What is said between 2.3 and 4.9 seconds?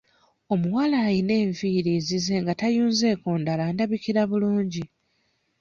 nga tayunzeeko ndala andabikira bulungi.